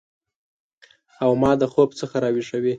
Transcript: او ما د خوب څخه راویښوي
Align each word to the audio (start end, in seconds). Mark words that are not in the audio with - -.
او 1.23 1.31
ما 1.41 1.51
د 1.61 1.63
خوب 1.73 1.89
څخه 1.99 2.15
راویښوي 2.23 2.69